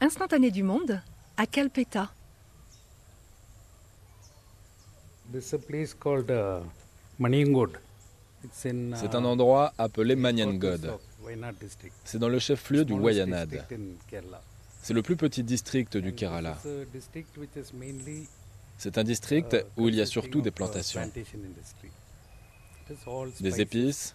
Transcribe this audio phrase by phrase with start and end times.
[0.00, 1.00] Instantané du monde,
[1.38, 2.12] à Calpeta.
[5.32, 6.60] This is a place called uh,
[7.18, 7.74] in,
[8.52, 10.98] C'est uh, un endroit appelé Manyangod.
[12.04, 13.48] C'est dans le chef-lieu du Smallest Wayanad.
[13.48, 14.42] district in Kerala.
[14.82, 16.58] C'est le plus petit district du Kerala.
[18.78, 21.10] C'est un district uh, où il y a surtout des uh, plantations.
[21.10, 21.24] Des
[23.50, 24.14] spices, épices,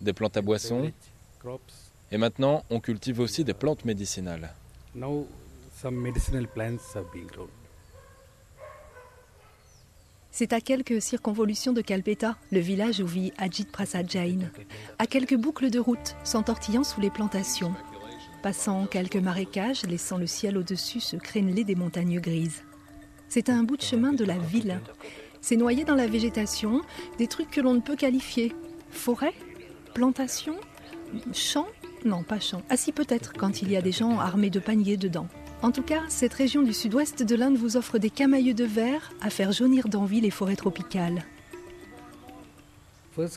[0.00, 0.92] des plantes à boissons,
[2.12, 4.54] et maintenant on cultive aussi des plantes médicinales.
[4.96, 5.26] Now
[5.74, 7.50] some medicinal plants are being grown.
[10.30, 14.50] C'est à quelques circonvolutions de Calpeta, le village où vit Ajit Prasad Jain.
[14.98, 17.74] À quelques boucles de route, s'entortillant sous les plantations.
[18.42, 22.64] Passant quelques marécages, laissant le ciel au-dessus se créneler des montagnes grises.
[23.28, 24.80] C'est un bout de chemin de la ville.
[25.42, 26.80] C'est noyé dans la végétation,
[27.18, 28.54] des trucs que l'on ne peut qualifier.
[28.90, 29.34] Forêt
[29.94, 30.56] Plantation
[31.32, 31.66] Champ
[32.04, 32.62] Non, pas champ.
[32.68, 35.28] Ah si peut-être, quand il y a des gens armés de paniers dedans.
[35.62, 39.12] En tout cas, cette région du sud-ouest de l'Inde vous offre des camailleux de verre
[39.20, 41.24] à faire jaunir d'envie les forêts tropicales.
[43.16, 43.28] Les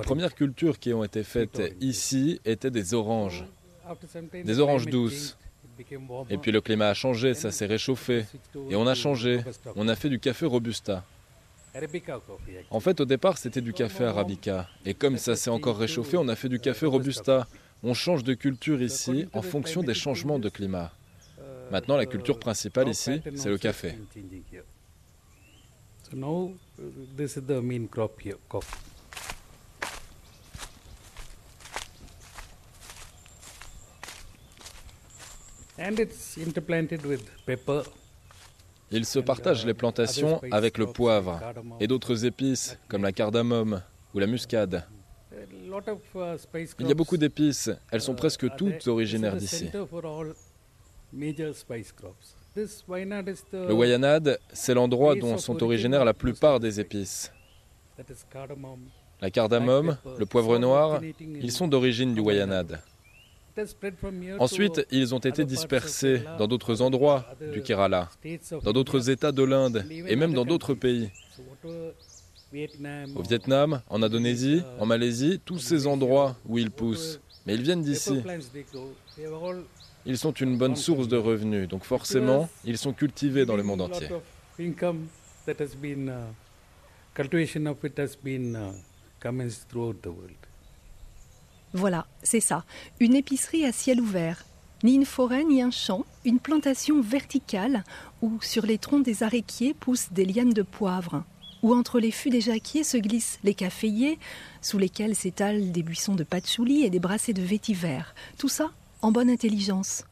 [0.00, 3.44] premières cultures qui ont été faites ici étaient des oranges.
[4.44, 5.36] Des oranges douces.
[6.30, 8.24] Et puis le climat a changé, ça s'est réchauffé.
[8.70, 9.40] Et on a changé.
[9.76, 11.04] On a fait du café robusta.
[12.70, 14.68] En fait, au départ, c'était du café arabica.
[14.84, 17.46] Et comme ça s'est encore réchauffé, on a fait du café robusta.
[17.82, 20.92] On change de culture ici en fonction des changements de climat.
[21.70, 23.94] Maintenant, la culture principale ici, c'est le café.
[35.80, 37.84] And it's interplanted with pepper.
[38.90, 41.40] Ils se partagent les plantations avec le poivre
[41.80, 43.82] et d'autres épices comme la cardamome
[44.14, 44.84] ou la muscade.
[46.78, 49.70] Il y a beaucoup d'épices, elles sont presque are toutes originaires d'ici.
[53.52, 57.32] Le Wayanad, c'est l'endroit dont sont originaires la plupart des épices.
[59.20, 62.80] La cardamome, le poivre noir, ils sont d'origine du Wayanad.
[64.38, 68.08] Ensuite, ils ont été dispersés dans d'autres endroits du Kerala,
[68.62, 71.10] dans d'autres États de l'Inde et même dans d'autres pays.
[73.14, 77.20] Au Vietnam, en Indonésie, en Malaisie, tous ces endroits où ils poussent.
[77.46, 78.22] Mais ils viennent d'ici.
[80.06, 83.82] Ils sont une bonne source de revenus, donc forcément, ils sont cultivés dans le monde
[83.82, 84.08] entier.
[84.10, 84.22] of
[84.58, 85.08] income
[85.46, 86.10] that has been,
[87.14, 88.56] cultivation of it has been
[89.20, 90.37] commenced throughout the world.
[91.74, 92.64] Voilà, c'est ça.
[93.00, 94.44] Une épicerie à ciel ouvert.
[94.84, 97.84] Ni une forêt, ni un champ, une plantation verticale
[98.22, 101.24] où sur les troncs des aréquiers poussent des lianes de poivre,
[101.62, 104.18] où entre les fûts des jacquiers se glissent les caféiers,
[104.62, 108.00] sous lesquels s'étalent des buissons de patchouli et des brassées de vétiver.
[108.38, 108.70] Tout ça
[109.02, 110.04] en bonne intelligence.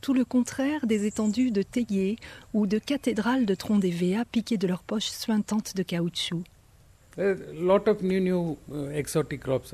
[0.00, 2.16] Tout le contraire des étendues de théiers
[2.54, 6.42] ou de cathédrales de troncs d'EVA piqués de leurs poches suintantes de caoutchouc.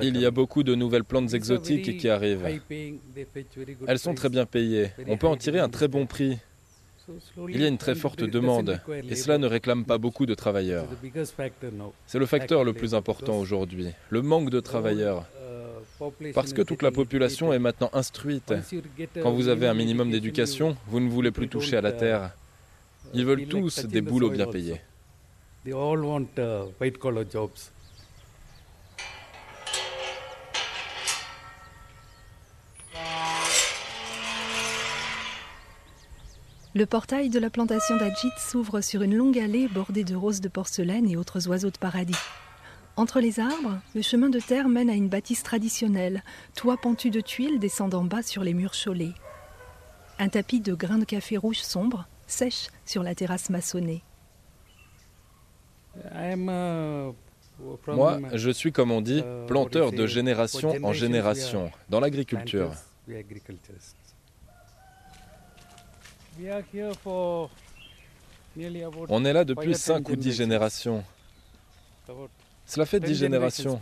[0.02, 2.60] Il y a beaucoup de nouvelles plantes exotiques qui arrivent.
[3.86, 4.90] Elles sont très bien payées.
[5.06, 6.38] On peut en tirer un très bon prix.
[7.48, 10.86] Il y a une très forte demande et cela ne réclame pas beaucoup de travailleurs.
[12.06, 15.24] C'est le facteur le plus important aujourd'hui, le manque de travailleurs.
[16.00, 18.52] Uh, Parce que toute la population est maintenant instruite.
[19.22, 22.32] Quand vous avez un minimum d'éducation, vous ne voulez plus toucher à la terre.
[23.14, 24.80] Ils veulent tous des boulots bien payés.
[25.68, 27.70] They all want uh, white collar jobs.
[36.74, 40.48] Le portail de la plantation d'Ajit s'ouvre sur une longue allée bordée de roses de
[40.48, 42.16] porcelaine et autres oiseaux de paradis.
[42.96, 46.24] Entre les arbres, le chemin de terre mène à une bâtisse traditionnelle,
[46.56, 49.12] toit pentu de tuiles descendant bas sur les murs chaulés.
[50.18, 54.02] Un tapis de grains de café rouge sombre sèche sur la terrasse maçonnée.
[57.88, 62.72] Moi, je suis, comme on dit, planteur de génération en génération, dans l'agriculture.
[69.08, 71.04] On est là depuis five or ten 5 ou 10 générations.
[72.66, 73.80] Cela fait 10 10 générations.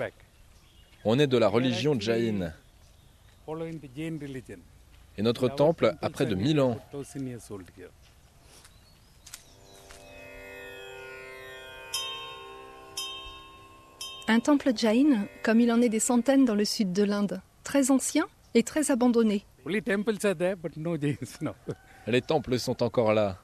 [1.04, 2.52] On est de la religion Jain.
[5.18, 6.78] Et notre temple a près de are 1000 ans.
[14.28, 17.92] Un temple jain, comme il en est des centaines dans le sud de l'Inde, très
[17.92, 19.44] ancien et très abandonné.
[19.64, 21.54] Jains.
[22.08, 23.38] Les temples sont encore là.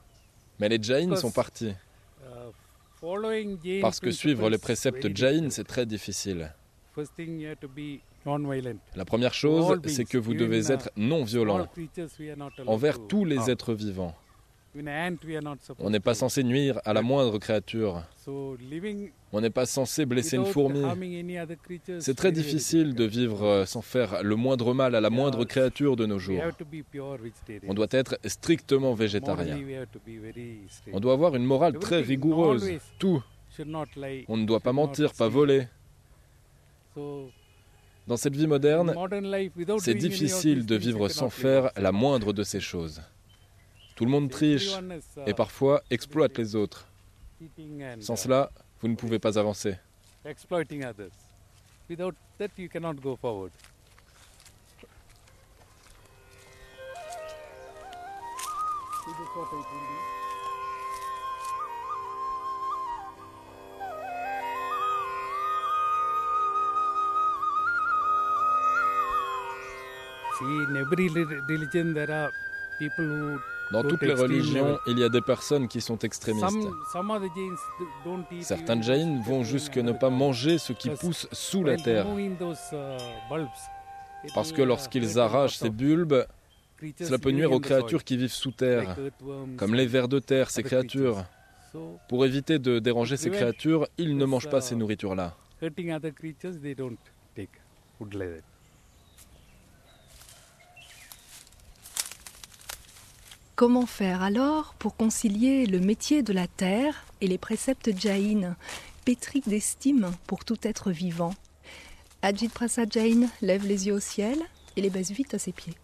[0.59, 1.73] Mais les Jains sont partis.
[2.21, 5.51] Uh, Parce que suivre les préceptes very Jain, difficult.
[5.51, 6.53] c'est très difficile.
[6.93, 8.01] First thing you have to be
[8.95, 11.67] La première chose, c'est que vous devez être non violent
[12.67, 14.15] envers tous les êtres vivants.
[15.79, 18.03] On n'est pas censé nuire à la moindre créature.
[19.31, 20.81] On n'est pas censé blesser une fourmi.
[21.99, 25.95] C'est très difficile de vivre euh, sans faire le moindre mal à la moindre créature
[25.95, 26.41] de nos jours.
[27.67, 29.59] On doit être strictement végétarien.
[30.91, 32.79] On doit avoir une morale très rigoureuse.
[32.97, 33.23] Tout.
[34.27, 35.67] On ne doit pas mentir, pas voler.
[38.07, 38.93] Dans cette vie moderne,
[39.79, 43.01] c'est difficile de vivre sans faire la moindre de ces choses.
[43.95, 44.71] Tout le monde triche
[45.27, 46.87] et parfois exploite les autres.
[47.99, 48.51] Sans cela,
[48.81, 49.75] vous ne pouvez pas avancer.
[70.43, 72.31] in every religion there are
[72.77, 73.39] people who
[73.71, 76.45] Dans toutes les religions, il y a des personnes qui sont extrémistes.
[78.41, 82.05] Certains Jains vont jusque ne pas manger ce qui pousse sous la terre.
[84.33, 86.25] Parce que lorsqu'ils arrachent ces bulbes,
[86.99, 88.95] cela peut nuire aux créatures qui vivent sous terre,
[89.57, 91.23] comme les vers de terre, ces créatures.
[92.07, 95.35] Pour éviter de déranger ces créatures, ils ne mangent pas ces nourritures-là.
[103.55, 108.55] Comment faire alors pour concilier le métier de la terre et les préceptes jain,
[109.05, 111.35] pétris d'estime pour tout être vivant?
[112.23, 114.39] Ajit Prasad Jain lève les yeux au ciel
[114.75, 115.75] et les baisse vite à ses pieds.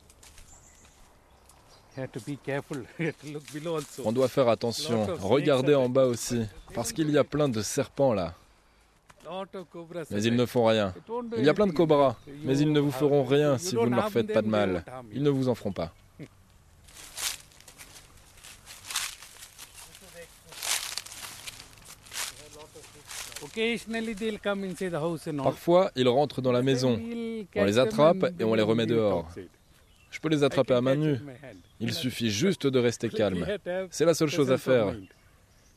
[4.03, 6.41] On doit faire attention, regardez en bas aussi,
[6.73, 8.33] parce qu'il y a plein de serpents là.
[10.09, 10.95] Mais ils ne font rien.
[11.37, 13.95] Il y a plein de cobras, mais ils ne vous feront rien si vous ne
[13.95, 14.83] leur faites pas de mal.
[15.13, 15.93] Ils ne vous en feront pas.
[25.43, 26.99] Parfois, ils rentrent dans la maison.
[27.55, 29.29] On les attrape et on les remet dehors.
[30.11, 31.17] Je peux les attraper à main nue.
[31.79, 33.45] Il suffit juste de rester calme.
[33.91, 34.95] C'est la seule chose à faire.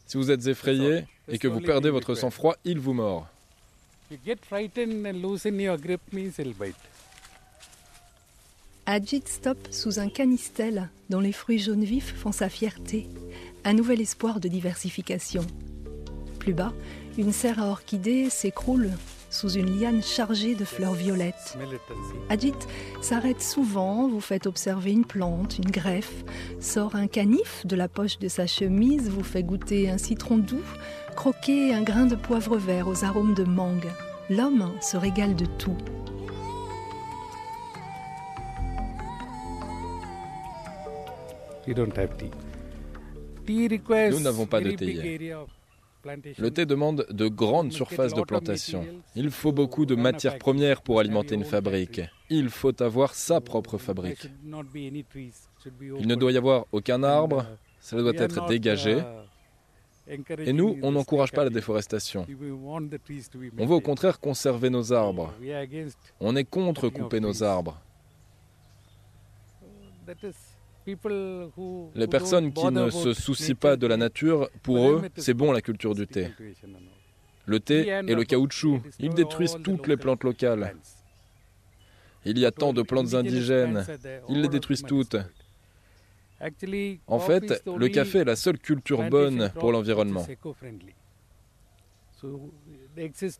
[0.06, 3.28] Si vous êtes effrayé et que vous perdez votre sang-froid, il vous mord.
[8.84, 13.06] Ajit stoppe sous un canistel dont les fruits jaunes vifs font sa fierté,
[13.64, 15.46] un nouvel espoir de diversification.
[16.42, 16.72] Plus bas,
[17.18, 18.90] une serre à orchidées s'écroule
[19.30, 21.56] sous une liane chargée de fleurs violettes.
[22.28, 22.52] Ajit
[23.00, 26.24] s'arrête souvent, vous faites observer une plante, une greffe,
[26.58, 30.64] sort un canif de la poche de sa chemise, vous fait goûter un citron doux,
[31.14, 33.92] croquer un grain de poivre vert aux arômes de mangue.
[34.28, 35.78] L'homme se régale de tout.
[41.68, 41.76] Nous
[44.20, 45.36] n'avons pas de thé.
[46.04, 48.84] Le thé demande de grandes surfaces de plantation.
[49.14, 52.00] Il faut beaucoup de matières premières pour alimenter une fabrique.
[52.28, 54.28] Il faut avoir sa propre fabrique.
[54.44, 57.46] Il ne doit y avoir aucun arbre,
[57.80, 59.02] cela doit être dégagé.
[60.38, 62.26] Et nous, on n'encourage pas la déforestation.
[63.58, 65.32] On veut au contraire conserver nos arbres.
[66.20, 67.80] On est contre couper nos arbres.
[70.86, 75.60] Les personnes qui ne se soucient pas de la nature, pour eux, c'est bon la
[75.60, 76.28] culture du thé.
[77.46, 80.74] Le thé et le caoutchouc, ils détruisent toutes les plantes locales.
[82.24, 83.84] Il y a tant de plantes indigènes,
[84.28, 85.16] ils les détruisent toutes.
[87.06, 90.26] En fait, le café est la seule culture bonne pour l'environnement.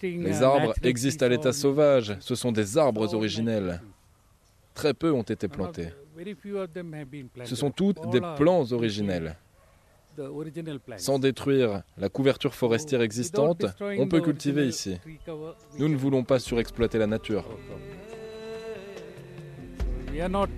[0.02, 3.80] Les arbres existent à l'état sauvage, ce sont des arbres originels.
[4.74, 5.90] Très peu ont été plantés.
[7.44, 9.36] Ce sont toutes des plans originels.
[10.98, 14.98] Sans détruire la couverture forestière existante, on peut cultiver ici.
[15.78, 17.46] Nous ne voulons pas surexploiter la nature.
[20.12, 20.48] Nature.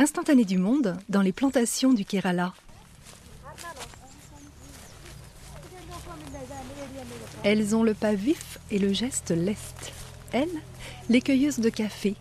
[0.00, 2.54] Instantané du monde dans les plantations du Kerala.
[7.42, 9.90] Elles ont le pas vif et le geste leste.
[10.30, 10.46] Elles,
[11.08, 12.14] les cueilleuses de café.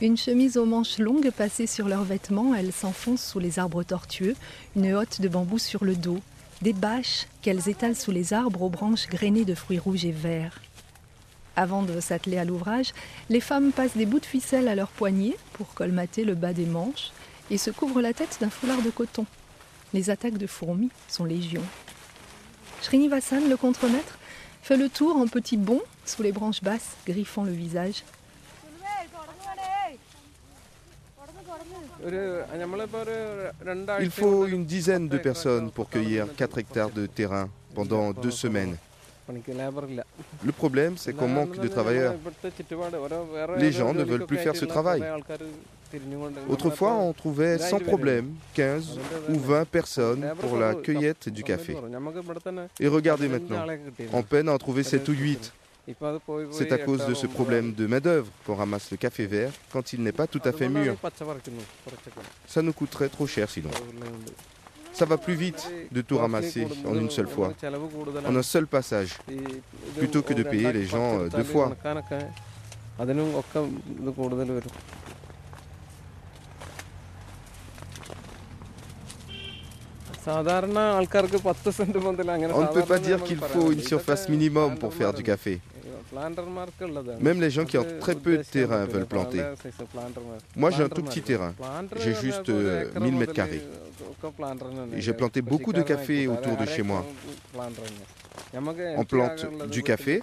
[0.00, 4.36] Une chemise aux manches longues passée sur leurs vêtements, elles s'enfoncent sous les arbres tortueux,
[4.76, 6.20] une hotte de bambou sur le dos,
[6.60, 10.60] des bâches qu'elles étalent sous les arbres aux branches grainées de fruits rouges et verts.
[11.54, 12.92] Avant de s'atteler à l'ouvrage,
[13.28, 16.66] les femmes passent des bouts de ficelle à leurs poignets pour colmater le bas des
[16.66, 17.12] manches
[17.50, 19.26] et se couvrent la tête d'un foulard de coton.
[19.92, 21.62] Les attaques de fourmis sont légion.
[22.80, 24.18] Srinivasan, le contremaître,
[24.62, 28.02] fait le tour en petits bonds sous les branches basses, griffant le visage.
[34.00, 38.76] Il faut une dizaine de personnes pour cueillir 4 hectares de terrain pendant deux semaines.
[39.28, 42.14] Le problème, c'est qu'on manque de travailleurs.
[43.58, 45.02] Les gens ne veulent plus faire ce travail.
[46.48, 48.98] Autrefois, on trouvait sans problème 15
[49.28, 51.76] ou 20 personnes pour la cueillette du café.
[52.80, 53.66] Et regardez maintenant,
[54.12, 55.52] on peine à en trouver 7 ou 8.
[56.52, 60.02] C'est à cause de ce problème de main-d'œuvre qu'on ramasse le café vert quand il
[60.02, 60.94] n'est pas tout à fait mûr.
[62.46, 63.70] Ça nous coûterait trop cher sinon.
[64.92, 67.52] Ça va plus vite de tout ramasser en une seule fois,
[68.26, 69.16] en un seul passage,
[69.96, 71.72] plutôt que de payer les gens euh, deux fois.
[80.26, 80.36] On
[82.62, 85.60] ne peut pas dire qu'il faut une surface minimum pour faire du café.
[87.20, 89.42] Même les gens qui ont très peu de terrain veulent planter.
[90.56, 91.54] Moi, j'ai un tout petit terrain.
[91.96, 93.62] J'ai juste 1000 euh, mètres carrés.
[94.96, 97.04] J'ai planté beaucoup de café autour de chez moi.
[98.96, 100.22] On plante du café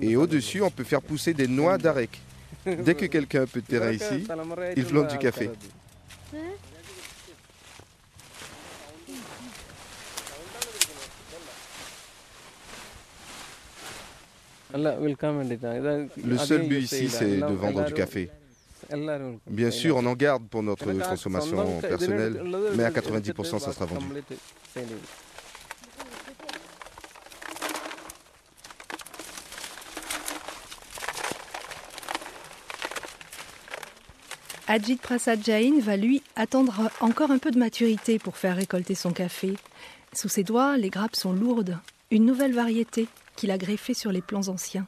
[0.00, 2.20] et au-dessus, on peut faire pousser des noix d'arec.
[2.66, 4.26] Dès que quelqu'un a un peu de terrain ici,
[4.76, 5.50] il plante du café.
[14.74, 18.30] Le seul but ici, c'est de vendre du café.
[19.46, 22.42] Bien sûr, on en garde pour notre consommation personnelle,
[22.76, 24.06] mais à 90%, ça sera vendu.
[34.68, 39.12] Ajit Prasad Jain va lui attendre encore un peu de maturité pour faire récolter son
[39.12, 39.54] café.
[40.14, 41.76] Sous ses doigts, les grappes sont lourdes.
[42.10, 43.06] Une nouvelle variété,
[43.42, 44.86] qu'il a greffé sur les plans anciens.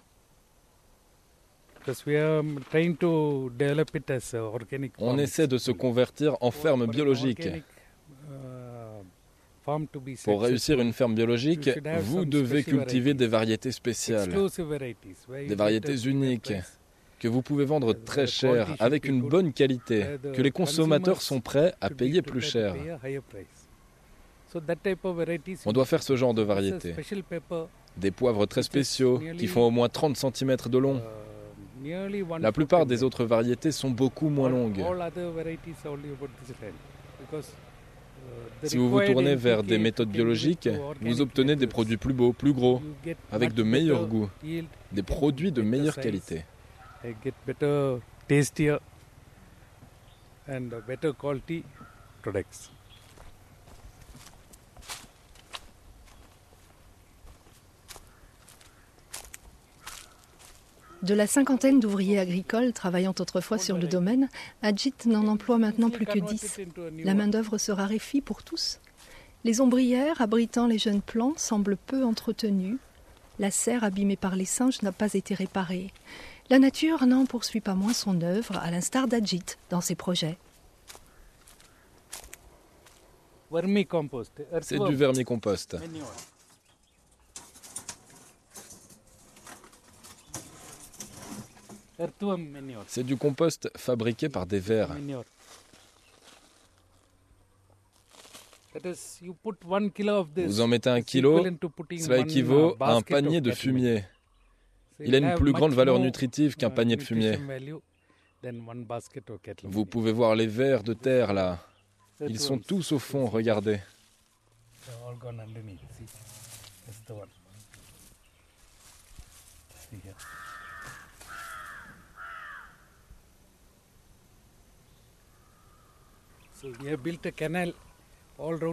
[4.98, 7.48] On essaie de se convertir en ferme biologique.
[10.22, 11.68] Pour réussir une ferme biologique,
[12.02, 14.30] vous devez cultiver des variétés spéciales,
[15.48, 16.52] des variétés uniques,
[17.18, 21.74] que vous pouvez vendre très cher, avec une bonne qualité, que les consommateurs sont prêts
[21.80, 22.76] à payer plus cher.
[25.66, 26.94] On doit faire ce genre de variétés
[27.96, 31.02] des poivres très spéciaux qui font au moins 30 cm de long.
[32.40, 34.82] La plupart des autres variétés sont beaucoup moins longues.
[38.62, 40.68] Si vous vous tournez vers des méthodes biologiques,
[41.02, 42.80] vous obtenez des produits plus beaux, plus gros,
[43.30, 44.30] avec de meilleurs goûts,
[44.92, 46.44] des produits de meilleure qualité.
[61.04, 64.30] De la cinquantaine d'ouvriers agricoles travaillant autrefois sur le domaine,
[64.62, 66.58] Ajit n'en emploie maintenant plus que dix.
[67.04, 68.80] La main-d'œuvre se raréfie pour tous.
[69.44, 72.78] Les ombrières abritant les jeunes plants semblent peu entretenues.
[73.38, 75.92] La serre abîmée par les singes n'a pas été réparée.
[76.48, 80.38] La nature n'en poursuit pas moins son œuvre, à l'instar d'Ajit dans ses projets.
[84.62, 85.76] C'est du vermicompost.
[92.86, 94.90] C'est du compost fabriqué par des vers.
[100.36, 104.04] Vous en mettez un kilo, cela équivaut à un panier de fumier.
[104.98, 107.38] Il a une plus grande valeur nutritive qu'un panier de fumier.
[109.62, 111.58] Vous pouvez voir les vers de terre là.
[112.20, 113.80] Ils sont tous au fond, regardez.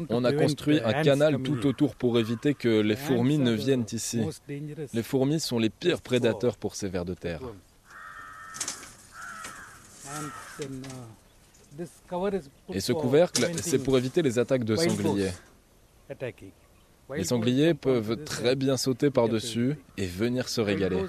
[0.10, 4.22] On a construit un canal tout autour pour éviter que les fourmis ne viennent ici.
[4.94, 7.42] Les fourmis sont les pires prédateurs pour ces vers de terre.
[12.74, 15.32] Et ce couvercle, c'est pour éviter les attaques de sangliers.
[17.16, 21.06] Les sangliers peuvent très bien sauter par-dessus et venir se régaler.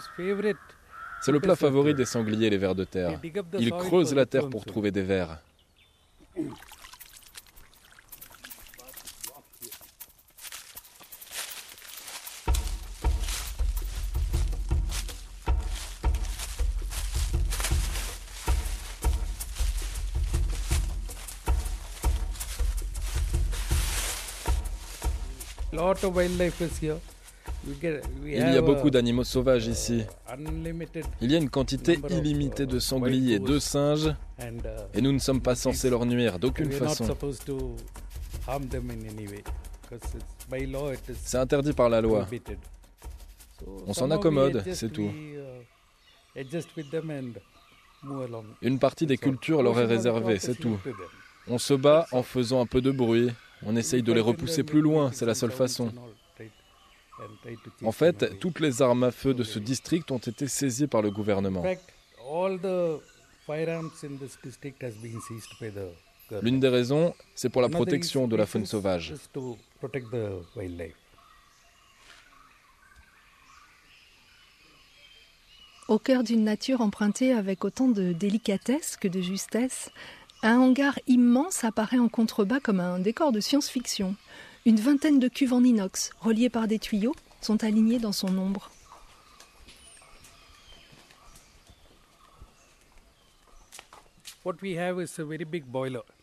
[1.23, 3.21] C'est le plat favori des sangliers, les vers de terre.
[3.59, 5.41] Ils creusent la terre pour trouver des vers.
[25.93, 27.01] lot of wildlife is here.
[28.25, 30.03] Il y a beaucoup d'animaux sauvages ici.
[31.21, 34.45] Il y a une quantité illimitée de sangliers et de singes, uh,
[34.95, 37.05] et nous ne sommes pas censés leur nuire d'aucune façon.
[41.23, 42.27] C'est interdit par la loi.
[43.87, 45.11] On s'en accommode, c'est tout.
[45.13, 45.39] Uh,
[48.63, 50.79] une partie des cultures leur est réservée, c'est tout.
[51.47, 53.31] On se bat en faisant un peu de bruit,
[53.65, 55.93] on essaye de les repousser plus loin, c'est la seule façon.
[57.83, 61.11] En fait, toutes les armes à feu de ce district ont été saisies par le
[61.11, 61.65] gouvernement.
[66.43, 69.15] L'une des raisons, c'est pour la protection de la faune sauvage.
[75.89, 79.91] Au cœur d'une nature empruntée avec autant de délicatesse que de justesse,
[80.43, 84.15] un hangar immense apparaît en contrebas comme un décor de science-fiction.
[84.65, 88.71] Une vingtaine de cuves en inox, reliées par des tuyaux, sont alignées dans son ombre.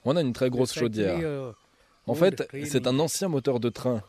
[0.06, 1.54] On a une très grosse chaudière.
[2.08, 4.02] En fait, c'est un ancien moteur de train,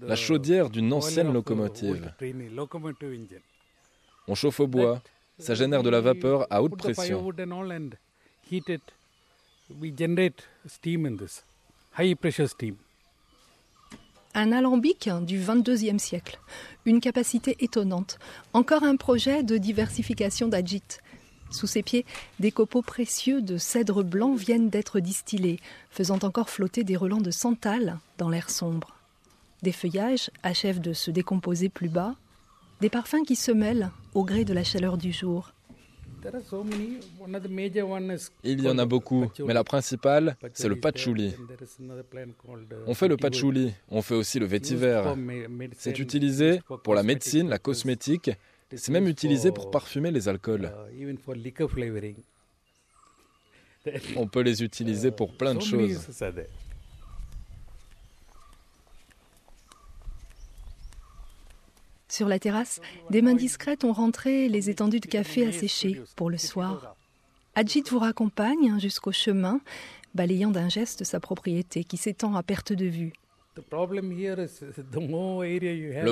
[0.00, 2.12] la chaudière d'une ancienne locomotive.
[4.28, 5.02] On chauffe au bois,
[5.38, 7.32] ça génère de la vapeur à haute pression.
[14.34, 16.40] Un alambic du 22e siècle,
[16.86, 18.18] une capacité étonnante,
[18.54, 20.82] encore un projet de diversification d'Ajit.
[21.50, 22.06] Sous ses pieds,
[22.40, 27.30] des copeaux précieux de cèdre blanc viennent d'être distillés, faisant encore flotter des relents de
[27.30, 28.96] santal dans l'air sombre.
[29.60, 32.14] Des feuillages achèvent de se décomposer plus bas,
[32.80, 35.52] des parfums qui se mêlent au gré de la chaleur du jour.
[38.44, 41.34] Il y en a beaucoup, mais la principale, c'est le patchouli.
[42.86, 45.02] On fait le patchouli, on fait aussi le vétiver.
[45.76, 48.30] C'est utilisé pour la médecine, la cosmétique,
[48.74, 50.70] c'est même utilisé pour parfumer les alcools.
[54.16, 56.08] On peut les utiliser pour plein de choses.
[62.12, 66.36] Sur la terrasse, des mains discrètes ont rentré les étendues de café asséchées pour le
[66.36, 66.94] soir.
[67.54, 69.62] Ajit vous raccompagne jusqu'au chemin,
[70.14, 73.14] balayant d'un geste sa propriété qui s'étend à perte de vue.
[73.56, 73.62] Le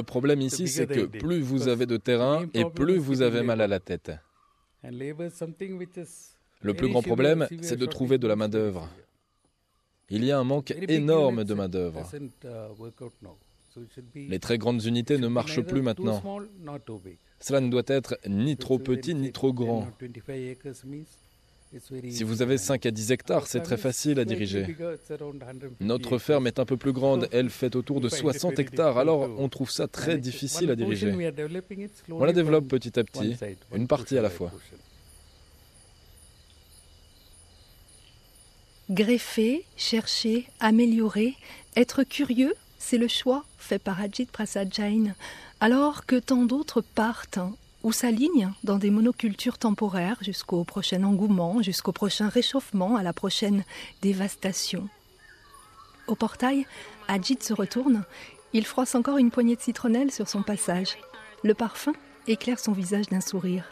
[0.00, 3.66] problème ici, c'est que plus vous avez de terrain et plus vous avez mal à
[3.66, 4.10] la tête.
[4.82, 8.88] Le plus grand problème, c'est de trouver de la main-d'œuvre.
[10.08, 12.10] Il y a un manque énorme de main-d'œuvre.
[14.14, 16.22] Les très grandes unités ne marchent plus maintenant.
[17.40, 19.88] Cela ne doit être ni trop petit ni trop grand.
[22.08, 24.76] Si vous avez 5 à 10 hectares, c'est très facile à diriger.
[25.78, 29.48] Notre ferme est un peu plus grande, elle fait autour de 60 hectares, alors on
[29.48, 31.12] trouve ça très difficile à diriger.
[32.10, 33.36] On la développe petit à petit,
[33.72, 34.50] une partie à la fois.
[38.90, 41.34] Greffer, chercher, améliorer,
[41.76, 45.14] être curieux, c'est le choix fait par Ajit Prasad Jain,
[45.60, 47.38] alors que tant d'autres partent
[47.84, 53.64] ou s'alignent dans des monocultures temporaires jusqu'au prochain engouement, jusqu'au prochain réchauffement, à la prochaine
[54.02, 54.88] dévastation.
[56.08, 56.66] Au portail,
[57.06, 58.04] Ajit se retourne.
[58.52, 60.96] Il froisse encore une poignée de citronnelle sur son passage.
[61.44, 61.92] Le parfum
[62.26, 63.64] éclaire son visage d'un sourire.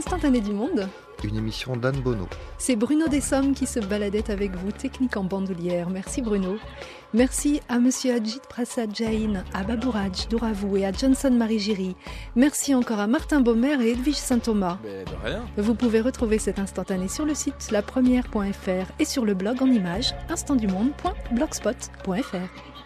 [0.00, 0.88] Instantané du monde.
[1.24, 2.26] Une émission d'Anne Bonneau.
[2.56, 5.90] C'est Bruno Dessommes qui se baladait avec vous, technique en bandoulière.
[5.90, 6.56] Merci Bruno.
[7.12, 11.94] Merci à Monsieur Ajit Prasad Jain, à Babouraj Douravou et à Johnson Marie
[12.34, 14.78] Merci encore à Martin Baumer et Edwige Saint-Thomas.
[15.58, 20.14] Vous pouvez retrouver cet instantané sur le site lapremière.fr et sur le blog en images
[20.30, 22.79] instantdumonde.blogspot.fr.